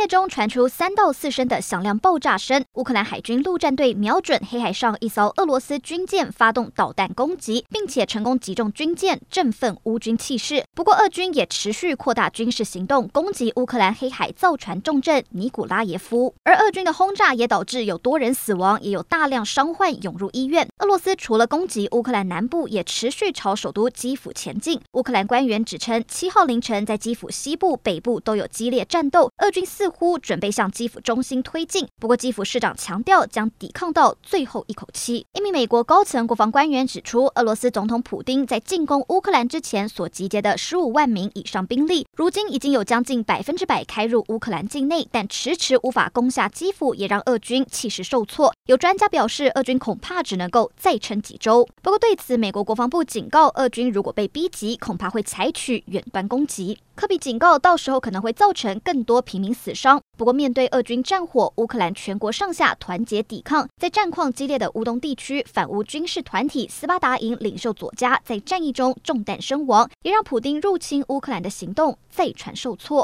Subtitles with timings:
[0.00, 10.64] 夜中传出三到四声的响亮爆炸声，乌克兰海军陆战队瞄准黑海上一艘俄罗斯军舰发动导弹攻击，并且成功击中军舰，振奋乌军气势。
[10.74, 16.34] 不过，俄军也持续扩大军事行动，攻击乌克兰黑海造船重镇尼古拉耶夫。
[16.44, 20.66] 而俄军的轰炸也导致有多人死亡，也有大量伤患涌入医院。
[20.78, 24.80] 俄罗斯除了攻击乌克兰南部，也持续朝首都基辅前进。
[24.92, 35.26] 乌克兰官员指称，七号凌晨在基辅西部、北部都有激烈战斗，俄军似乎准备向基辅中心推进，不过基辅市长强调将抵抗到最后一口气。
[35.34, 48.52] 一名美国高层国防官员指出，俄罗斯总统普丁在进攻乌克兰之前所集结的十五万名以上兵力，如今已经有将近百分之百开入乌克兰境内，但迟迟无法攻下基辅，也让俄军气势受挫。
[48.66, 51.66] 有专家表示，俄军恐怕只能够再撑几周。
[51.80, 56.78] 不过对此，美国国防部警告，俄军如果被逼急，恐怕会采取远端攻击。
[56.94, 59.98] 科比警告，到时候可能会造成更多平民死伤。
[60.20, 63.66] 不过，面对俄军战火，乌克兰全国上下团结抵抗。
[63.78, 72.98] 在战况激烈的乌东地区，反乌军事团体斯巴达营领袖佐加在战役中中弹身亡，也让普丁入侵乌克兰的行动再传受挫。